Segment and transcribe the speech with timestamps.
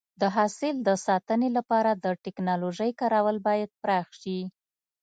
[0.21, 4.39] د حاصل د ساتنې لپاره د ټکنالوژۍ کارول باید پراخ شي.